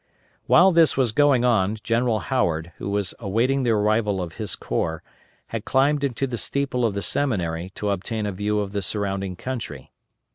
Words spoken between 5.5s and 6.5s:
climbed into the